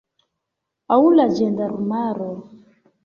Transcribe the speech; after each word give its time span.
Aŭ 0.95 0.99
la 1.17 1.27
ĝendarmaro. 1.41 2.31